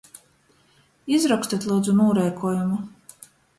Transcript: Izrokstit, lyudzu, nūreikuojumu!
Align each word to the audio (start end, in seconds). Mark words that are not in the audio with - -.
Izrokstit, 1.17 1.69
lyudzu, 1.73 1.97
nūreikuojumu! 2.01 2.83